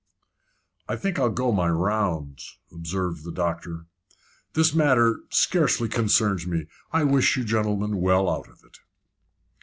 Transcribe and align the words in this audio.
"I 0.89 0.95
think 0.95 1.19
I'll 1.19 1.29
go 1.29 1.51
my 1.51 1.67
rounds," 1.69 2.57
observed 2.73 3.23
the 3.23 3.31
doctor. 3.31 3.85
"This 4.53 4.73
matter 4.73 5.19
scarcely 5.29 5.89
concerns 5.89 6.47
me. 6.47 6.65
I 6.91 7.03
wish 7.03 7.37
you 7.37 7.43
gentlemen 7.43 7.97
well 7.97 8.27
out 8.27 8.49
of 8.49 8.63
it." 8.63 8.79